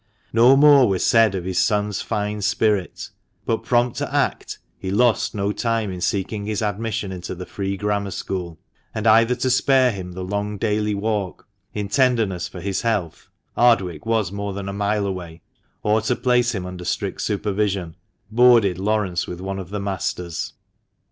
No 0.33 0.57
more 0.57 0.89
was 0.89 1.05
said 1.05 1.35
of 1.35 1.45
his 1.45 1.59
son's 1.59 2.01
fine 2.01 2.41
spirit; 2.41 3.11
but, 3.45 3.61
prompt 3.61 3.97
to 3.99 4.11
act, 4.11 4.57
he 4.79 4.89
lost 4.89 5.35
no 5.35 5.51
time 5.51 5.91
in 5.91 6.01
seeking 6.01 6.47
his 6.47 6.63
admission 6.63 7.11
into 7.11 7.35
the 7.35 7.45
Free 7.45 7.77
Grammar 7.77 8.09
School; 8.09 8.57
and 8.95 9.05
either 9.05 9.35
to 9.35 9.49
spare 9.51 9.91
him 9.91 10.13
the 10.13 10.23
long 10.23 10.57
daily 10.57 10.95
walk, 10.95 11.47
in 11.75 11.87
tenderness 11.87 12.47
for 12.47 12.61
his 12.61 12.81
health 12.81 13.29
(Ardwick 13.55 14.03
was 14.03 14.31
more 14.31 14.53
than 14.53 14.67
a 14.67 14.73
mile 14.73 15.05
away), 15.05 15.43
or 15.83 16.01
to 16.01 16.15
place 16.15 16.55
him 16.55 16.65
under 16.65 16.83
strict 16.83 17.21
supervision, 17.21 17.95
boarded 18.31 18.79
Laurence 18.79 19.27
with 19.27 19.39
one 19.39 19.59
of 19.59 19.69
the 19.69 19.79
masters. 19.79 20.53